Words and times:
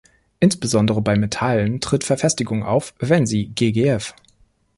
Insbesondere 0.39 0.99
bei 1.03 1.15
Metallen 1.15 1.79
tritt 1.79 2.03
Verfestigung 2.03 2.63
auf, 2.63 2.95
wenn 2.97 3.27
sie, 3.27 3.49
ggf. 3.53 4.15